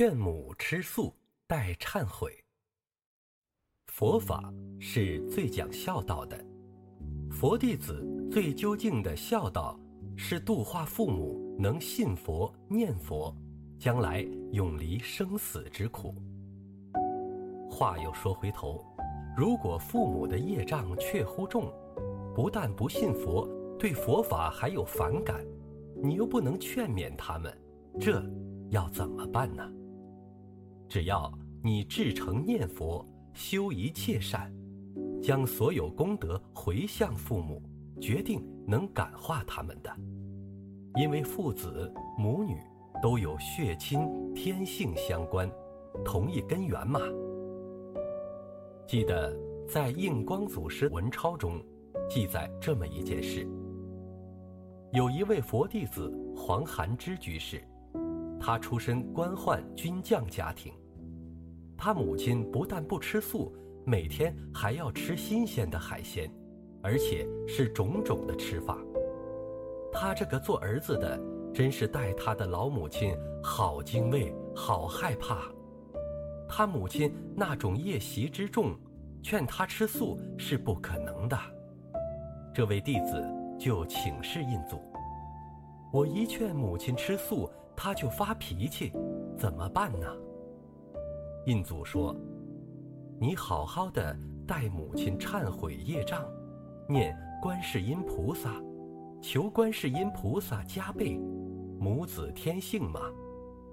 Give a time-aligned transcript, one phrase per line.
[0.00, 1.14] 劝母吃素
[1.46, 2.32] 待忏悔。
[3.88, 6.42] 佛法是最讲孝道的，
[7.30, 8.02] 佛弟子
[8.32, 9.78] 最究竟的孝道
[10.16, 13.36] 是度化父母，能信佛念佛，
[13.78, 16.14] 将来永离生死之苦。
[17.70, 18.82] 话又说回头，
[19.36, 21.70] 如果父母的业障确乎重，
[22.34, 23.46] 不但不信佛，
[23.78, 25.44] 对佛法还有反感，
[26.02, 27.54] 你又不能劝勉他们，
[28.00, 28.24] 这。
[28.70, 29.68] 要怎么办呢？
[30.90, 34.52] 只要你至诚念佛，修一切善，
[35.22, 37.62] 将所有功德回向父母，
[38.00, 39.96] 决定能感化他们的。
[40.96, 42.56] 因为父子母女
[43.00, 44.00] 都有血亲
[44.34, 45.48] 天性相关，
[46.04, 46.98] 同一根源嘛。
[48.84, 49.32] 记得
[49.68, 51.64] 在印光祖师文钞中
[52.08, 53.46] 记载这么一件事：
[54.92, 57.62] 有一位佛弟子黄寒之居士。
[58.42, 60.72] 他出身官宦军将家庭，
[61.82, 66.30] 他母亲不但不吃素，每天还要吃新鲜的海鲜，
[66.82, 68.76] 而且是种种的吃法。
[69.90, 71.18] 他这个做儿子的，
[71.54, 75.38] 真是待他的老母亲好敬畏，好害怕。
[76.46, 78.78] 他母亲那种夜习之重，
[79.22, 81.38] 劝他吃素是不可能的。
[82.52, 83.24] 这位弟子
[83.58, 84.78] 就请示印祖
[85.90, 88.92] ：“我一劝母亲吃素。”他就发脾气，
[89.38, 90.06] 怎么办呢？
[91.46, 92.14] 印祖说
[93.18, 94.14] ：“你好好的
[94.46, 96.22] 代母亲忏悔业障，
[96.86, 98.62] 念观世音菩萨，
[99.22, 101.18] 求观世音菩萨加倍。
[101.78, 103.00] 母子天性嘛，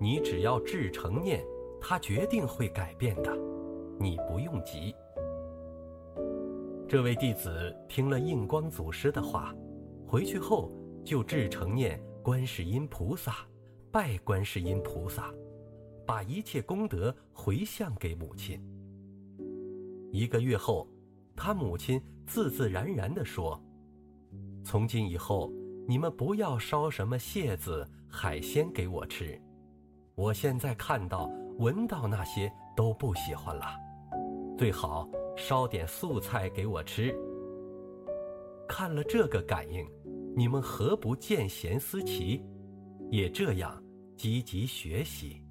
[0.00, 1.40] 你只要至诚念，
[1.80, 3.32] 他决定会改变的，
[3.96, 4.92] 你不用急。”
[6.88, 9.54] 这位弟子听了印光祖师的话，
[10.04, 10.72] 回去后
[11.04, 13.36] 就至诚念观世音菩萨。
[13.92, 15.30] 拜观世音菩萨，
[16.12, 18.62] 把一切功德回向给母亲。
[20.10, 20.86] 一个月后，
[21.34, 23.58] 他母亲自自然然地说
[24.62, 25.50] ：“从今以后，
[25.88, 29.40] 你们不要烧什么蟹子、海鲜给我吃，
[30.14, 33.64] 我现在看到、闻到那些都不喜欢了。
[34.58, 37.10] 最好烧点素菜给我吃。
[38.68, 39.82] 看了这个感应，
[40.36, 42.44] 你们何不见贤思齐？”
[43.10, 43.82] 也这样
[44.14, 45.42] 积极学习。